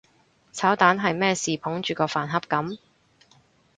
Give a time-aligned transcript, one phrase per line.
[0.51, 2.79] 炒蛋係咩事捧住個飯盒噉？